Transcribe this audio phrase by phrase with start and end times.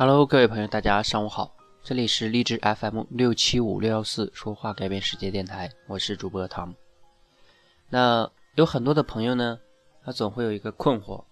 [0.00, 6.74] Hello，各位朋友，大家上午好，这里是励志 FM 六七五六幺四说话改变世界电台，我是主播汤。
[7.90, 9.60] 那有很多的朋友呢，
[10.02, 11.22] 他总会有一个困惑，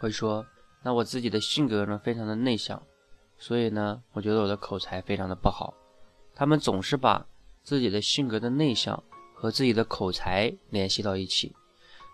[0.00, 0.44] 会说，
[0.82, 2.82] 那我自己的性格呢非常的内向，
[3.38, 5.72] 所以呢，我觉得我的口才非常的不好。
[6.34, 7.24] 他们总是把
[7.62, 9.00] 自己的性格的内向
[9.36, 11.54] 和自己的口才联系到一起。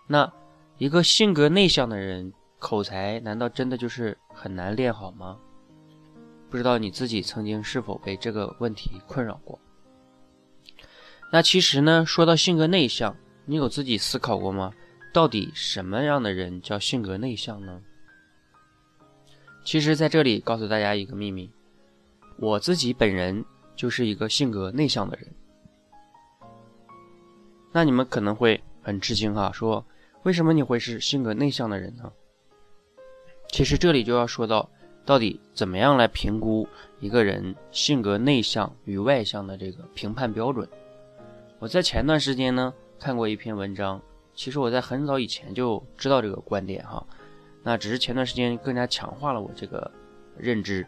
[0.05, 0.31] 那
[0.77, 5.39] 一个性格内向的人，口才难道真的就是很难练好吗？
[6.49, 9.59] 不知道你自己曾经是否被这个问题困扰过？
[11.29, 13.13] 那其实呢，说到性格内向，
[13.45, 14.73] 你有自己思考过吗？
[15.13, 17.81] 到底什么样的人叫性格内向呢？
[19.65, 21.51] 其实，在这里告诉大家一个秘密，
[22.39, 23.43] 我自己本人
[23.75, 25.27] 就是一个性格内向的人。
[27.73, 29.85] 那你们可能会很吃惊哈，说
[30.23, 32.09] 为什么你会是性格内向的人呢？
[33.49, 34.69] 其实这里就要说到。
[35.07, 36.67] 到底怎么样来评估
[36.99, 40.67] 一个人性格内向与外向的这个评判标准？
[41.59, 44.01] 我在前段时间呢看过一篇文章，
[44.35, 47.07] 其实我在很早以前就知道这个观点哈，
[47.63, 49.89] 那只是前段时间更加强化了我这个
[50.37, 50.85] 认知。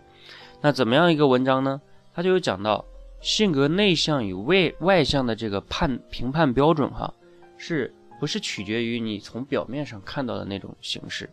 [0.60, 1.82] 那怎么样一个文章呢？
[2.14, 2.84] 他就有讲到
[3.22, 7.14] 性格内向与外外向的这个判评判标准哈，
[7.56, 11.30] 是不是取决于你从表面上看到的那种形式？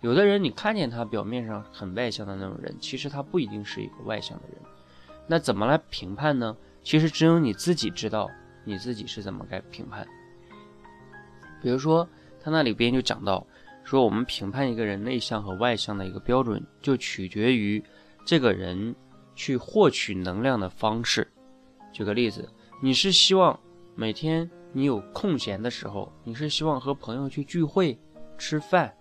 [0.00, 4.56] 有的人，你看见他表面上很外向的那种人，其实他不一定是一个外向的人。
[5.26, 6.56] 那怎么来评判呢？
[6.82, 8.30] 其实只有你自己知道，
[8.64, 10.08] 你自己是怎么该评判。
[11.62, 12.08] 比如说，
[12.42, 13.46] 他那里边就讲到，
[13.84, 17.84] 说我们评判一个人内向和外向的一个标准，就取决于
[18.24, 18.94] 这个人
[19.34, 21.30] 去获取能量的方式。
[21.92, 22.48] 举个例子，
[22.80, 23.60] 你是希望
[23.94, 27.98] 每天你有空闲的时候，你是希望和朋友去聚会、
[28.38, 28.94] 吃饭。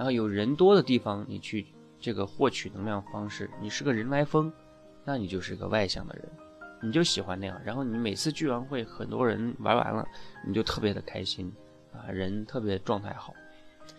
[0.00, 1.66] 然后有人多的地方，你去
[2.00, 4.50] 这个获取能量方式，你是个人来疯，
[5.04, 6.26] 那你就是个外向的人，
[6.80, 7.60] 你就喜欢那样。
[7.62, 10.08] 然后你每次聚完会，很多人玩完了，
[10.46, 11.52] 你就特别的开心
[11.92, 13.34] 啊，人特别状态好。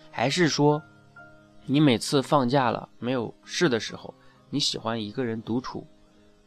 [0.10, 0.82] 还是说，
[1.68, 4.12] 你每次放假了没有事的时候，
[4.50, 5.86] 你喜欢一个人独处，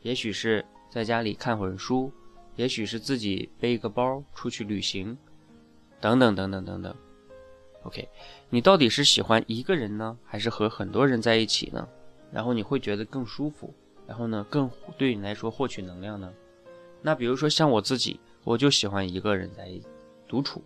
[0.03, 2.12] 也许是在家里看会儿书，
[2.57, 5.17] 也许是自己背一个包出去旅行，
[6.01, 6.93] 等等等等等等。
[7.84, 8.09] OK，
[8.50, 11.87] 你到底是喜欢一个人呢，还是和很多人在一起呢？
[12.33, 13.72] 然后你会觉得更舒服，
[14.06, 16.33] 然后呢，更对你来说获取能量呢？
[17.03, 19.71] 那比如说像我自己，我就喜欢一个人在
[20.27, 20.62] 独处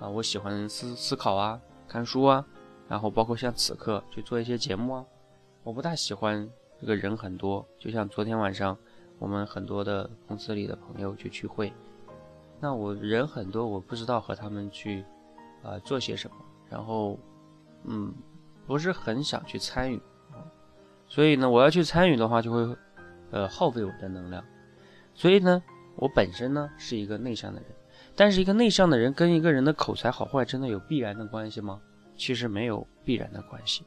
[0.00, 2.46] 啊，我喜欢思思考啊，看书啊，
[2.88, 5.04] 然后包括像此刻去做一些节目啊，
[5.64, 6.48] 我不大喜欢
[6.80, 8.78] 这个人很多，就像昨天晚上
[9.18, 11.72] 我们很多的公司里的朋友去聚会，
[12.60, 15.04] 那我人很多，我不知道和他们去
[15.64, 16.36] 啊做些什么。
[16.70, 17.18] 然后，
[17.84, 18.12] 嗯，
[18.66, 20.00] 不是很想去参与，
[21.06, 22.76] 所以呢，我要去参与的话，就会，
[23.30, 24.44] 呃，耗费我的能量。
[25.14, 25.62] 所以呢，
[25.94, 27.70] 我本身呢是一个内向的人，
[28.16, 31.80] 但是一个内向的人跟一个人的口才好坏真的有必然的关系吗？
[32.16, 33.84] 其实没有必然的关系。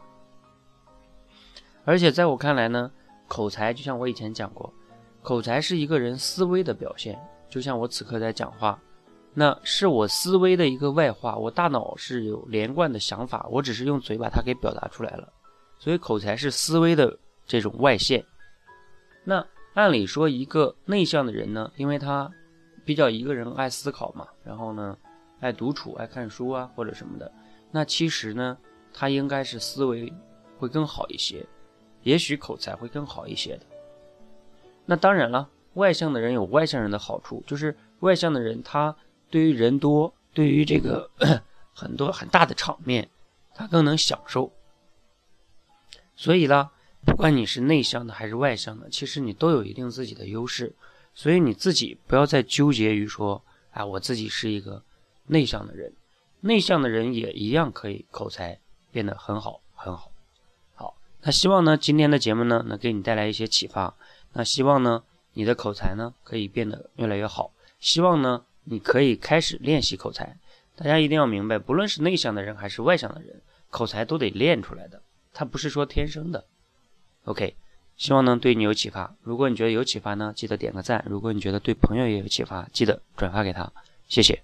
[1.84, 2.92] 而且在我看来呢，
[3.28, 4.74] 口才就像我以前讲过，
[5.22, 8.80] 口才是一个人思维的表现，就像我此刻在讲话。
[9.40, 15.32] 那是我思维的一个外化，我大脑是有连贯的想法，我只是用嘴把它给表达出来了，
[15.78, 17.16] 所以口才是思维的
[17.46, 18.26] 这种外现。
[19.24, 22.32] 那按理说，一个内向的人呢，因为他
[22.84, 24.98] 比较一个人爱思考嘛，然后呢
[25.40, 27.32] 爱独处、爱看书啊或者什么的，
[27.70, 28.58] 那其实呢
[28.92, 30.12] 他应该是思维
[30.58, 31.46] 会更好一些，
[32.02, 33.66] 也许口才会更好一些的。
[34.84, 38.96] 那当然了，外向的人有外向人的好处，就是外向的人他。
[39.30, 41.10] 对于人多，对于这个
[41.74, 43.10] 很多很大的场面，
[43.54, 44.52] 他更能享受。
[46.16, 46.70] 所以呢，
[47.06, 50.76] 不管你是内向的还是外向的，其实你都有一定自己的优势。
[51.14, 54.84] 所以你自己不要再纠结于说，啊，我自己是一个
[55.28, 55.94] 内向的人，
[56.42, 58.60] 内向的人也一样可以口才
[58.92, 60.12] 变得很好很好。
[60.74, 63.96] 好，那希望呢今天的节目呢能给你带来一些启发。
[64.34, 65.04] 那希望呢
[65.34, 67.52] 你的口才呢可以变得越来越好。
[67.80, 68.44] 希望呢。
[68.70, 70.38] 你可以开始练习口才，
[70.76, 75.02] 大家一定要明白，不论是内向的人还是外向的人，口才都得练出来的，
[75.34, 76.46] 它不是说天生的。
[77.24, 77.56] OK，
[77.96, 79.16] 希望能对你有启发。
[79.22, 83.72] 如果你觉得有启发呢，记得点个赞；如果你觉得对朋友也有启发，记得转发给他。
[84.08, 84.44] 谢谢。